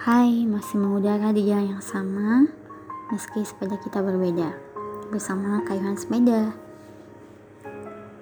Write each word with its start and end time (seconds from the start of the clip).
Hai, 0.00 0.48
masih 0.48 0.80
mengudara 0.80 1.28
di 1.28 1.44
jalan 1.44 1.76
yang 1.76 1.84
sama, 1.84 2.48
meski 3.12 3.44
sepeda 3.44 3.76
kita 3.76 4.00
berbeda. 4.00 4.56
Bersama 5.12 5.60
kayuhan 5.68 5.92
sepeda. 5.92 6.56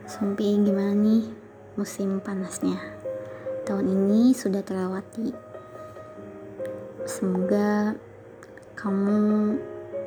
Sumpi 0.02 0.58
gimana 0.58 0.90
nih 0.98 1.30
musim 1.78 2.18
panasnya? 2.18 2.82
Tahun 3.62 3.86
ini 3.86 4.34
sudah 4.34 4.58
terlewati. 4.66 5.30
Semoga 7.06 7.94
kamu 8.74 9.54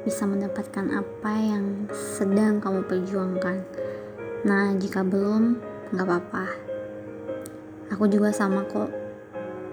bisa 0.04 0.28
mendapatkan 0.28 0.92
apa 0.92 1.34
yang 1.40 1.88
sedang 1.96 2.60
kamu 2.60 2.84
perjuangkan. 2.84 3.64
Nah, 4.44 4.76
jika 4.76 5.08
belum, 5.08 5.56
nggak 5.96 6.04
apa-apa. 6.04 6.52
Aku 7.96 8.12
juga 8.12 8.36
sama 8.36 8.68
kok 8.68 9.01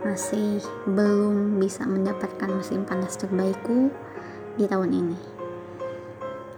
masih 0.03 0.62
belum 0.87 1.59
bisa 1.59 1.83
mendapatkan 1.83 2.51
musim 2.51 2.87
panas 2.87 3.19
terbaikku 3.19 3.91
di 4.55 4.65
tahun 4.66 4.91
ini. 4.95 5.19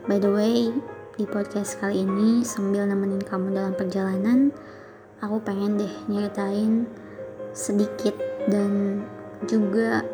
By 0.05 0.21
the 0.21 0.33
way, 0.33 0.73
di 1.17 1.25
podcast 1.29 1.81
kali 1.81 2.05
ini 2.05 2.45
sambil 2.45 2.89
nemenin 2.89 3.21
kamu 3.21 3.53
dalam 3.53 3.73
perjalanan, 3.77 4.53
aku 5.21 5.41
pengen 5.45 5.81
deh 5.81 5.95
nyeritain 6.09 6.89
sedikit 7.53 8.17
dan 8.49 9.05
juga 9.49 10.05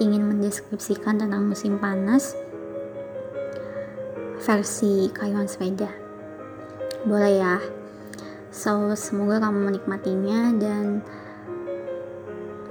ingin 0.00 0.26
mendeskripsikan 0.26 1.20
tentang 1.20 1.46
musim 1.46 1.78
panas 1.78 2.34
versi 4.44 5.08
kayuan 5.12 5.48
sepeda. 5.48 5.88
Boleh 7.04 7.34
ya? 7.40 7.56
So, 8.54 8.92
semoga 8.96 9.42
kamu 9.42 9.72
menikmatinya 9.72 10.54
dan 10.56 11.04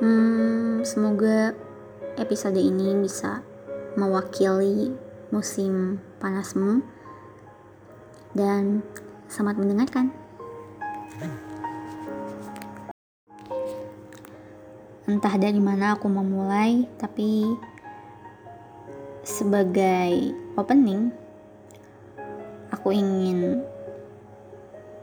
Hmm, 0.04 0.84
semoga 0.84 1.56
episode 2.20 2.60
ini 2.60 2.92
bisa 3.00 3.40
mewakili 3.96 4.92
musim 5.32 5.96
panasmu 6.20 6.84
dan 8.36 8.84
selamat 9.32 9.64
mendengarkan. 9.64 10.12
Entah 15.08 15.40
dari 15.40 15.64
mana 15.64 15.96
aku 15.96 16.12
memulai, 16.12 16.84
tapi 17.00 17.56
sebagai 19.24 20.36
opening, 20.60 21.16
aku 22.76 22.92
ingin 22.92 23.64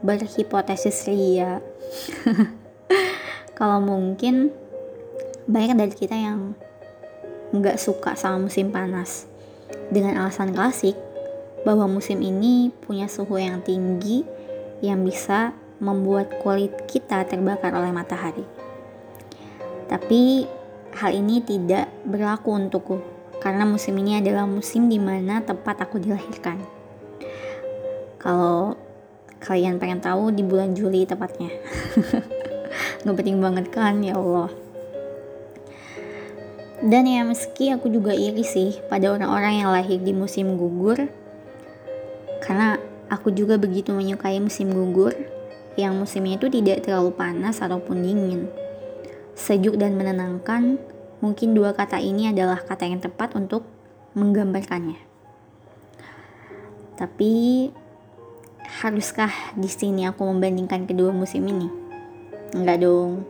berhipotesis 0.05 1.09
ria. 1.09 1.57
Kalau 3.57 3.81
mungkin 3.81 4.69
banyak 5.51 5.75
dari 5.75 5.93
kita 5.93 6.15
yang 6.15 6.55
nggak 7.51 7.75
suka 7.75 8.15
sama 8.15 8.47
musim 8.47 8.71
panas 8.71 9.27
dengan 9.91 10.23
alasan 10.23 10.55
klasik 10.55 10.95
bahwa 11.67 11.85
musim 11.91 12.23
ini 12.23 12.71
punya 12.71 13.11
suhu 13.11 13.35
yang 13.35 13.59
tinggi 13.59 14.23
yang 14.79 15.03
bisa 15.03 15.51
membuat 15.83 16.39
kulit 16.39 16.71
kita 16.87 17.27
terbakar 17.27 17.75
oleh 17.75 17.91
matahari. 17.91 18.47
Tapi 19.91 20.47
hal 20.95 21.11
ini 21.11 21.43
tidak 21.43 21.91
berlaku 22.07 22.55
untukku 22.55 22.97
karena 23.43 23.67
musim 23.67 23.99
ini 23.99 24.23
adalah 24.23 24.47
musim 24.47 24.87
di 24.87 24.97
mana 24.97 25.43
tempat 25.43 25.83
aku 25.83 25.99
dilahirkan. 25.99 26.63
Kalau 28.21 28.79
kalian 29.41 29.81
pengen 29.81 29.99
tahu 29.99 30.31
di 30.31 30.45
bulan 30.45 30.71
Juli 30.77 31.03
tepatnya. 31.03 31.51
Nggak 33.03 33.15
penting 33.17 33.41
banget 33.41 33.65
kan 33.73 33.99
ya 33.99 34.15
Allah. 34.15 34.60
Dan 36.81 37.05
ya 37.05 37.21
meski 37.21 37.69
aku 37.69 37.93
juga 37.93 38.11
iri 38.17 38.41
sih 38.41 38.81
pada 38.89 39.13
orang-orang 39.13 39.61
yang 39.61 39.69
lahir 39.69 40.01
di 40.01 40.17
musim 40.17 40.57
gugur 40.57 40.97
Karena 42.41 42.81
aku 43.05 43.29
juga 43.29 43.61
begitu 43.61 43.93
menyukai 43.93 44.41
musim 44.41 44.73
gugur 44.73 45.13
Yang 45.77 45.93
musimnya 45.93 46.41
itu 46.41 46.49
tidak 46.49 46.89
terlalu 46.89 47.13
panas 47.13 47.61
ataupun 47.61 48.01
dingin. 48.01 48.49
Sejuk 49.37 49.77
dan 49.77 49.93
menenangkan 49.93 50.81
Mungkin 51.21 51.53
dua 51.53 51.77
kata 51.77 52.01
ini 52.01 52.33
adalah 52.33 52.57
kata 52.65 52.89
yang 52.89 52.97
tepat 52.97 53.37
untuk 53.37 53.61
menggambarkannya. 54.17 54.97
Tapi 56.97 57.33
haruskah 58.81 59.53
di 59.53 59.69
sini 59.69 60.09
aku 60.09 60.25
membandingkan 60.25 60.89
kedua 60.89 61.13
musim 61.13 61.45
ini? 61.45 61.69
Enggak 62.57 62.81
dong. 62.81 63.21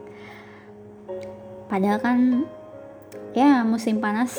Padahal 1.68 2.00
kan 2.00 2.20
ya 3.32 3.64
musim 3.64 4.04
panas 4.04 4.36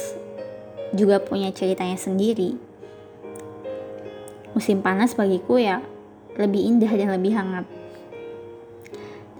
juga 0.92 1.16
punya 1.20 1.48
ceritanya 1.53 1.97
sendiri. 1.97 2.56
Musim 4.53 4.84
panas 4.84 5.16
bagiku 5.16 5.56
ya 5.56 5.80
lebih 6.36 6.60
indah 6.60 6.92
dan 6.92 7.08
lebih 7.16 7.32
hangat. 7.32 7.64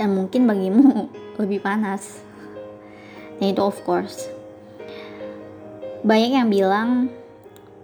Dan 0.01 0.17
mungkin 0.17 0.49
bagimu 0.49 1.09
lebih 1.41 1.61
panas. 1.61 2.25
Dan 3.37 3.53
itu 3.53 3.61
of 3.61 3.77
course. 3.85 4.33
Banyak 6.03 6.33
yang 6.33 6.49
bilang 6.49 7.13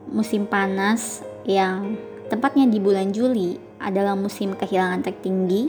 musim 0.09 0.49
panas 0.49 1.21
yang 1.45 2.01
tepatnya 2.33 2.65
di 2.65 2.81
bulan 2.81 3.13
Juli 3.13 3.61
adalah 3.79 4.17
musim 4.17 4.57
kehilangan 4.57 5.05
tertinggi 5.05 5.69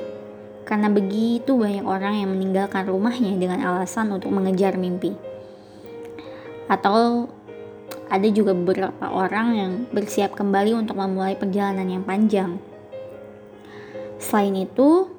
karena 0.64 0.90
begitu 0.90 1.58
banyak 1.58 1.86
orang 1.86 2.24
yang 2.24 2.30
meninggalkan 2.32 2.88
rumahnya 2.88 3.38
dengan 3.38 3.62
alasan 3.62 4.10
untuk 4.10 4.34
mengejar 4.34 4.78
mimpi 4.78 5.14
atau 6.70 7.28
ada 8.10 8.28
juga 8.30 8.54
beberapa 8.54 9.10
orang 9.10 9.48
yang 9.58 9.72
bersiap 9.90 10.38
kembali 10.38 10.78
untuk 10.78 10.98
memulai 10.98 11.34
perjalanan 11.34 11.90
yang 11.90 12.06
panjang. 12.06 12.62
Selain 14.22 14.54
itu, 14.54 15.10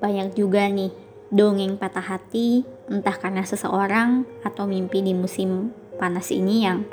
banyak 0.00 0.36
juga 0.36 0.68
nih 0.68 0.92
dongeng 1.32 1.80
patah 1.80 2.04
hati, 2.04 2.62
entah 2.92 3.16
karena 3.16 3.42
seseorang 3.42 4.28
atau 4.44 4.68
mimpi 4.68 5.00
di 5.00 5.16
musim 5.16 5.72
panas 5.96 6.28
ini 6.28 6.68
yang 6.68 6.84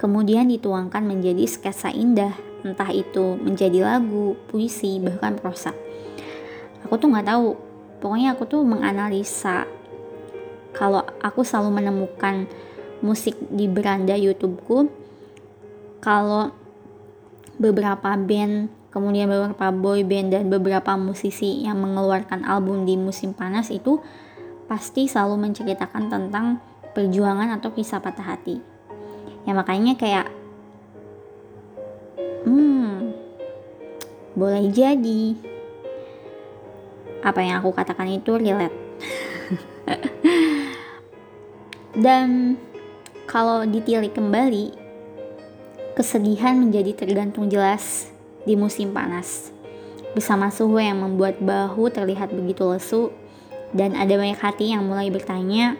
kemudian 0.00 0.48
dituangkan 0.48 1.04
menjadi 1.04 1.44
sketsa 1.44 1.92
indah, 1.92 2.32
entah 2.64 2.88
itu 2.92 3.36
menjadi 3.36 3.84
lagu, 3.84 4.36
puisi, 4.48 4.96
bahkan 5.00 5.36
prosa. 5.36 5.76
Aku 6.84 6.96
tuh 6.96 7.12
nggak 7.12 7.28
tahu, 7.28 7.58
pokoknya 8.00 8.36
aku 8.38 8.44
tuh 8.46 8.62
menganalisa 8.62 9.66
kalau 10.76 11.02
aku 11.24 11.40
selalu 11.40 11.80
menemukan 11.82 12.44
musik 13.00 13.36
di 13.50 13.66
beranda 13.68 14.14
YouTubeku. 14.16 14.88
Kalau 16.00 16.54
beberapa 17.56 18.14
band 18.14 18.68
kemudian 18.96 19.28
beberapa 19.28 19.68
boy 19.76 20.08
band 20.08 20.32
dan 20.32 20.48
beberapa 20.48 20.96
musisi 20.96 21.68
yang 21.68 21.76
mengeluarkan 21.84 22.48
album 22.48 22.88
di 22.88 22.96
musim 22.96 23.36
panas 23.36 23.68
itu 23.68 24.00
pasti 24.64 25.04
selalu 25.04 25.36
menceritakan 25.44 26.08
tentang 26.08 26.64
perjuangan 26.96 27.60
atau 27.60 27.76
kisah 27.76 28.00
patah 28.00 28.24
hati. 28.24 28.56
Ya 29.44 29.52
makanya 29.52 30.00
kayak 30.00 30.32
hmm 32.48 33.12
boleh 34.32 34.72
jadi. 34.72 35.36
Apa 37.20 37.44
yang 37.44 37.60
aku 37.60 37.76
katakan 37.76 38.08
itu 38.08 38.32
relate. 38.40 38.76
Dan 42.04 42.56
kalau 43.26 43.66
ditilik 43.66 44.14
kembali, 44.14 44.70
kesedihan 45.98 46.54
menjadi 46.54 46.94
tergantung 46.94 47.50
jelas 47.50 48.06
di 48.46 48.54
musim 48.54 48.94
panas. 48.94 49.50
Bersama 50.14 50.48
suhu 50.48 50.78
yang 50.78 51.02
membuat 51.02 51.42
bahu 51.42 51.90
terlihat 51.90 52.30
begitu 52.30 52.62
lesu, 52.70 53.10
dan 53.74 53.98
ada 53.98 54.14
banyak 54.14 54.38
hati 54.38 54.70
yang 54.70 54.86
mulai 54.86 55.10
bertanya, 55.10 55.74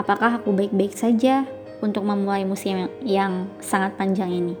apakah 0.00 0.40
aku 0.40 0.56
baik-baik 0.56 0.96
saja 0.96 1.44
untuk 1.84 2.08
memulai 2.08 2.48
musim 2.48 2.88
yang 3.04 3.52
sangat 3.60 3.92
panjang 4.00 4.32
ini? 4.32 4.56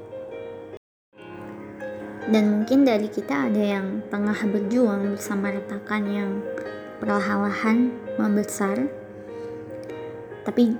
Dan 2.28 2.60
mungkin 2.60 2.84
dari 2.84 3.08
kita 3.08 3.48
ada 3.48 3.62
yang 3.80 4.04
tengah 4.12 4.36
berjuang 4.36 5.16
bersama 5.16 5.48
retakan 5.48 6.02
yang 6.12 6.30
perlahan-lahan 7.00 7.88
membesar, 8.20 8.84
tapi 10.44 10.76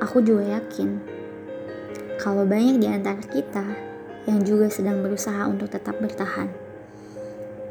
Aku 0.00 0.24
juga 0.24 0.56
yakin 0.56 0.96
kalau 2.16 2.48
banyak 2.48 2.80
di 2.80 2.88
antara 2.88 3.20
kita 3.20 3.64
yang 4.28 4.40
juga 4.44 4.68
sedang 4.72 5.00
berusaha 5.00 5.44
untuk 5.48 5.72
tetap 5.72 5.96
bertahan. 6.00 6.48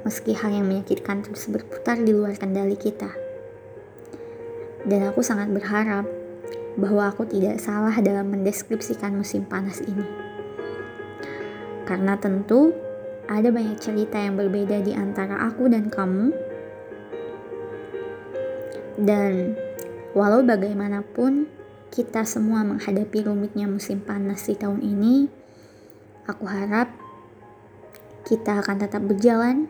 Meski 0.05 0.33
hal 0.33 0.53
yang 0.53 0.65
menyakitkan 0.65 1.21
terus 1.25 1.49
berputar 1.49 1.97
di 1.97 2.13
luar 2.13 2.37
kendali 2.37 2.77
kita. 2.77 3.09
Dan 4.85 5.09
aku 5.09 5.25
sangat 5.25 5.49
berharap 5.53 6.05
bahwa 6.79 7.09
aku 7.11 7.27
tidak 7.27 7.59
salah 7.61 7.93
dalam 7.99 8.31
mendeskripsikan 8.31 9.13
musim 9.13 9.43
panas 9.45 9.83
ini. 9.83 10.05
Karena 11.83 12.17
tentu 12.17 12.73
ada 13.29 13.53
banyak 13.53 13.77
cerita 13.77 14.17
yang 14.17 14.37
berbeda 14.37 14.81
di 14.81 14.93
antara 14.93 15.49
aku 15.49 15.69
dan 15.69 15.89
kamu. 15.93 16.33
Dan 18.97 19.53
walau 20.17 20.41
bagaimanapun, 20.41 21.58
kita 21.89 22.21
semua 22.25 22.61
menghadapi 22.61 23.25
rumitnya 23.25 23.65
musim 23.65 24.01
panas 24.01 24.45
di 24.45 24.53
tahun 24.53 24.81
ini, 24.85 25.25
aku 26.29 26.45
harap 26.45 26.93
kita 28.29 28.61
akan 28.61 28.77
tetap 28.77 29.01
berjalan 29.01 29.65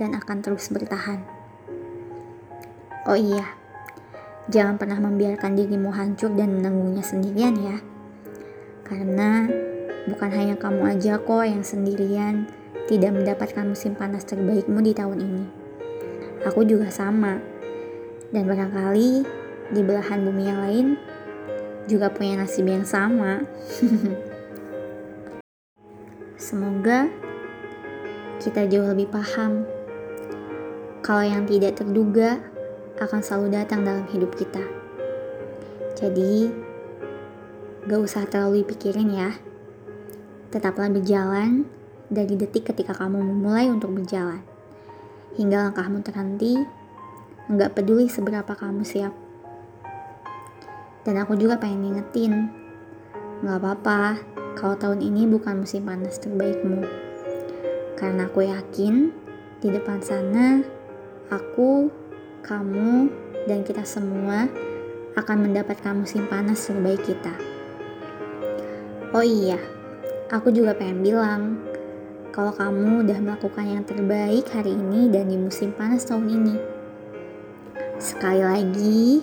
dan 0.00 0.16
akan 0.16 0.40
terus 0.40 0.72
bertahan. 0.72 1.20
Oh 3.04 3.16
iya, 3.16 3.44
jangan 4.48 4.80
pernah 4.80 4.96
membiarkan 4.96 5.52
dirimu 5.52 5.92
hancur 5.92 6.32
dan 6.32 6.56
menanggungnya 6.56 7.04
sendirian 7.04 7.56
ya. 7.60 7.76
Karena 8.88 9.44
bukan 10.08 10.30
hanya 10.32 10.56
kamu 10.56 10.96
aja 10.96 11.20
kok 11.20 11.44
yang 11.44 11.60
sendirian 11.60 12.48
tidak 12.88 13.12
mendapatkan 13.14 13.68
musim 13.68 13.92
panas 13.92 14.24
terbaikmu 14.24 14.80
di 14.80 14.96
tahun 14.96 15.18
ini. 15.20 15.44
Aku 16.48 16.64
juga 16.64 16.88
sama. 16.88 17.36
Dan 18.30 18.46
barangkali 18.46 19.10
di 19.74 19.80
belahan 19.82 20.22
bumi 20.22 20.42
yang 20.46 20.60
lain 20.62 20.86
juga 21.86 22.12
punya 22.12 22.42
nasib 22.42 22.66
yang 22.68 22.84
sama. 22.84 23.44
Semoga 26.40 27.06
kita 28.40 28.64
jauh 28.66 28.88
lebih 28.88 29.12
paham 29.12 29.68
kalau 31.00 31.24
yang 31.24 31.44
tidak 31.44 31.76
terduga 31.76 32.40
akan 33.00 33.20
selalu 33.24 33.56
datang 33.56 33.84
dalam 33.84 34.04
hidup 34.12 34.32
kita. 34.36 34.60
Jadi, 35.96 36.48
gak 37.88 38.00
usah 38.00 38.24
terlalu 38.28 38.64
dipikirin 38.64 39.12
ya. 39.12 39.30
Tetaplah 40.52 40.88
berjalan 40.92 41.64
dari 42.10 42.34
detik 42.34 42.72
ketika 42.72 42.92
kamu 42.96 43.20
memulai 43.22 43.70
untuk 43.70 43.92
berjalan. 43.96 44.42
Hingga 45.38 45.70
langkahmu 45.70 46.02
terhenti, 46.02 46.58
nggak 47.46 47.74
peduli 47.78 48.10
seberapa 48.10 48.50
kamu 48.52 48.82
siap. 48.82 49.29
Dan 51.04 51.16
aku 51.16 51.32
juga 51.36 51.56
pengen 51.56 51.88
ngingetin, 51.88 52.52
nggak 53.40 53.56
apa-apa 53.56 54.20
kalau 54.58 54.76
tahun 54.76 55.00
ini 55.00 55.24
bukan 55.24 55.64
musim 55.64 55.88
panas 55.88 56.20
terbaikmu. 56.20 56.84
Karena 57.96 58.28
aku 58.28 58.44
yakin 58.44 59.08
di 59.60 59.68
depan 59.72 60.00
sana, 60.04 60.60
aku, 61.32 61.88
kamu, 62.44 63.08
dan 63.48 63.64
kita 63.64 63.84
semua 63.84 64.48
akan 65.16 65.48
mendapatkan 65.48 65.96
musim 65.96 66.28
panas 66.28 66.64
terbaik 66.68 67.00
kita. 67.04 67.32
Oh 69.16 69.24
iya, 69.24 69.58
aku 70.30 70.52
juga 70.52 70.76
pengen 70.76 71.00
bilang, 71.02 71.42
kalau 72.30 72.54
kamu 72.54 73.02
udah 73.08 73.18
melakukan 73.18 73.66
yang 73.66 73.82
terbaik 73.82 74.46
hari 74.54 74.76
ini 74.76 75.10
dan 75.10 75.26
di 75.26 75.36
musim 75.36 75.74
panas 75.74 76.06
tahun 76.06 76.30
ini. 76.30 76.56
Sekali 77.98 78.40
lagi, 78.40 79.20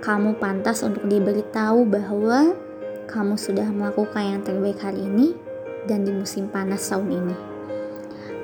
kamu 0.00 0.40
pantas 0.40 0.80
untuk 0.80 1.04
diberitahu 1.04 1.84
bahwa 1.84 2.56
kamu 3.04 3.36
sudah 3.36 3.68
melakukan 3.68 4.24
yang 4.24 4.40
terbaik 4.40 4.80
hari 4.80 5.04
ini 5.04 5.36
dan 5.84 6.08
di 6.08 6.12
musim 6.12 6.48
panas 6.48 6.88
tahun 6.88 7.08
ini. 7.20 7.36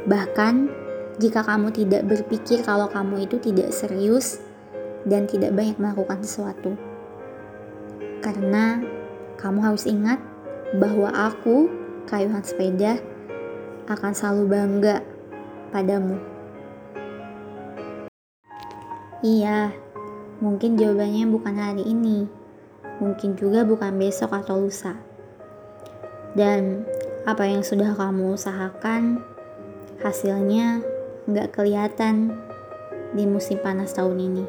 Bahkan, 0.04 0.54
jika 1.16 1.40
kamu 1.40 1.72
tidak 1.72 2.04
berpikir 2.04 2.60
kalau 2.60 2.92
kamu 2.92 3.24
itu 3.24 3.40
tidak 3.40 3.72
serius 3.72 4.44
dan 5.08 5.24
tidak 5.24 5.56
banyak 5.56 5.80
melakukan 5.80 6.20
sesuatu. 6.20 6.76
Karena 8.20 8.84
kamu 9.40 9.58
harus 9.64 9.88
ingat 9.88 10.20
bahwa 10.76 11.08
aku, 11.08 11.72
Kayuhan 12.04 12.44
Sepeda, 12.44 13.00
akan 13.88 14.12
selalu 14.12 14.44
bangga 14.50 14.96
padamu. 15.72 16.20
Iya, 19.24 19.85
mungkin 20.40 20.76
jawabannya 20.76 21.24
bukan 21.32 21.56
hari 21.56 21.84
ini, 21.84 22.28
mungkin 23.00 23.36
juga 23.36 23.64
bukan 23.64 23.96
besok 23.96 24.32
atau 24.36 24.60
lusa. 24.60 24.96
Dan 26.36 26.84
apa 27.24 27.48
yang 27.48 27.64
sudah 27.64 27.96
kamu 27.96 28.36
usahakan, 28.36 29.24
hasilnya 30.04 30.84
nggak 31.26 31.56
kelihatan 31.56 32.36
di 33.16 33.24
musim 33.24 33.56
panas 33.58 33.96
tahun 33.96 34.20
ini. 34.20 34.44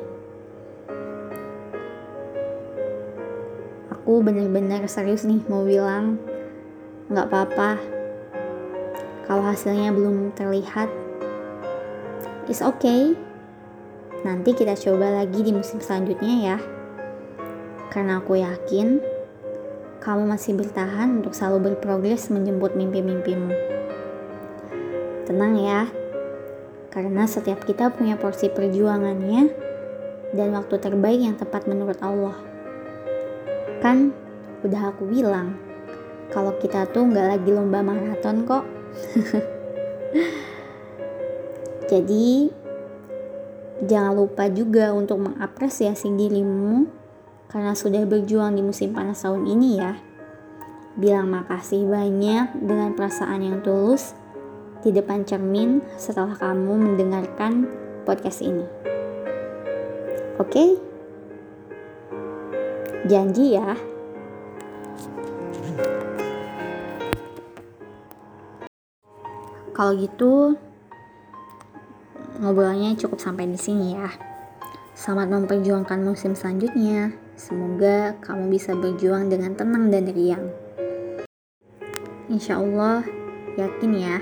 Aku 3.95 4.23
bener-bener 4.23 4.83
serius 4.87 5.27
nih 5.27 5.39
mau 5.47 5.63
bilang, 5.63 6.19
nggak 7.07 7.27
apa-apa 7.31 7.97
kalau 9.27 9.43
hasilnya 9.43 9.91
belum 9.91 10.31
terlihat, 10.39 10.87
it's 12.47 12.63
okay. 12.63 13.26
Nanti 14.25 14.53
kita 14.57 14.73
coba 14.73 15.21
lagi 15.21 15.45
di 15.45 15.51
musim 15.53 15.77
selanjutnya 15.77 16.35
ya. 16.53 16.57
Karena 17.93 18.21
aku 18.21 18.37
yakin 18.37 19.01
kamu 20.01 20.23
masih 20.29 20.55
bertahan 20.55 21.21
untuk 21.21 21.35
selalu 21.35 21.73
berprogres 21.73 22.29
menjemput 22.31 22.73
mimpi-mimpimu. 22.77 23.51
Tenang 25.27 25.53
ya, 25.59 25.91
karena 26.93 27.27
setiap 27.27 27.67
kita 27.67 27.91
punya 27.91 28.15
porsi 28.15 28.47
perjuangannya 28.47 29.51
dan 30.31 30.47
waktu 30.55 30.79
terbaik 30.79 31.19
yang 31.19 31.35
tepat 31.35 31.67
menurut 31.67 31.99
Allah. 31.99 32.37
Kan 33.83 34.15
udah 34.63 34.95
aku 34.95 35.05
bilang, 35.11 35.59
kalau 36.31 36.55
kita 36.57 36.87
tuh 36.89 37.03
nggak 37.03 37.37
lagi 37.37 37.49
lomba 37.51 37.83
maraton 37.83 38.47
kok, 38.47 38.63
Jadi 41.87 42.51
jangan 43.85 44.17
lupa 44.17 44.49
juga 44.49 44.89
untuk 44.95 45.21
mengapresiasi 45.29 46.09
dirimu 46.09 46.89
karena 47.47 47.77
sudah 47.77 48.03
berjuang 48.09 48.57
di 48.57 48.65
musim 48.65 48.91
panas 48.91 49.21
tahun 49.21 49.45
ini 49.45 49.69
ya. 49.77 49.93
Bilang 50.97 51.29
makasih 51.29 51.85
banyak 51.85 52.57
dengan 52.57 52.97
perasaan 52.97 53.45
yang 53.45 53.61
tulus 53.61 54.17
di 54.81 54.89
depan 54.89 55.25
cermin 55.25 55.81
setelah 55.93 56.33
kamu 56.33 56.73
mendengarkan 56.73 57.69
podcast 58.01 58.41
ini. 58.41 58.65
Oke? 60.41 60.49
Okay? 60.49 60.69
Janji 63.05 63.55
ya. 63.55 63.77
Kalau 69.77 69.93
gitu 69.93 70.57
ngobrolnya 72.37 72.93
cukup 72.97 73.17
sampai 73.17 73.49
di 73.49 73.59
sini 73.59 73.97
ya. 73.97 74.09
Selamat 74.97 75.29
memperjuangkan 75.29 76.01
musim 76.01 76.33
selanjutnya. 76.33 77.13
Semoga 77.37 78.17
kamu 78.21 78.49
bisa 78.49 78.73
berjuang 78.73 79.29
dengan 79.29 79.53
tenang 79.53 79.93
dan 79.93 80.09
riang. 80.09 80.49
Insya 82.33 82.57
Allah, 82.57 83.05
yakin 83.61 83.93
ya, 83.93 84.17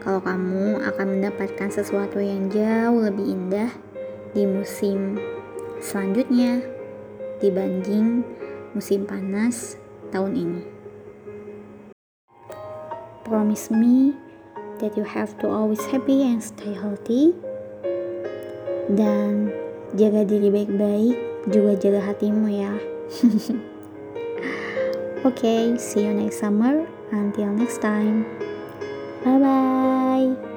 kalau 0.00 0.18
kamu 0.24 0.80
akan 0.80 1.06
mendapatkan 1.20 1.68
sesuatu 1.68 2.18
yang 2.18 2.48
jauh 2.48 3.04
lebih 3.04 3.36
indah 3.36 3.70
di 4.32 4.48
musim 4.48 5.20
selanjutnya 5.78 6.64
dibanding 7.38 8.24
musim 8.72 9.04
panas 9.04 9.76
tahun 10.08 10.32
ini. 10.34 10.62
Promise 13.22 13.70
me 13.76 14.16
that 14.82 14.98
you 14.98 15.06
have 15.06 15.38
to 15.38 15.46
always 15.48 15.80
happy 15.86 16.26
and 16.26 16.42
stay 16.42 16.74
healthy. 16.74 17.32
Dan 18.90 19.54
jaga 19.94 20.26
diri 20.26 20.50
baik-baik 20.50 21.16
juga 21.48 21.78
jaga 21.78 22.00
hatimu 22.12 22.50
ya. 22.50 22.74
Oke 25.22 25.30
okay, 25.30 25.62
see 25.78 26.02
you 26.02 26.12
next 26.12 26.42
summer. 26.42 26.84
Until 27.14 27.54
next 27.54 27.78
time. 27.78 28.26
Bye 29.22 29.38
bye 29.38 30.51